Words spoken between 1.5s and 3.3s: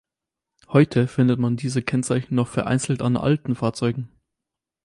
diese Kennzeichen noch vereinzelt an